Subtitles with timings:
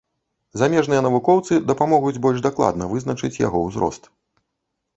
[0.61, 4.13] Замежныя навукоўцы дапамогуць больш дакладна вызначыць яго ўзрост.